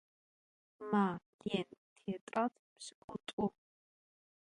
Ma, 0.91 1.05
Lên, 1.45 1.67
têtrad 2.01 2.53
pş'ık'ut'u. 2.77 3.45